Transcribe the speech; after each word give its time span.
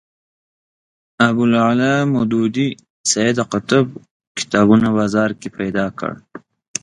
ابوالاعلی 1.27 1.93
مودودي 2.13 2.67
سید 3.11 3.37
قطب 3.51 3.85
کتابونو 4.37 4.87
بازار 4.97 5.29
پیدا 5.57 5.85
کړ 5.99 6.11